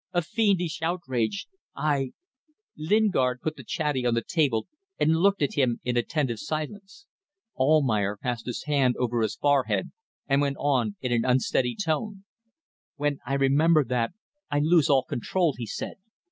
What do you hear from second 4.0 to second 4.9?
on the table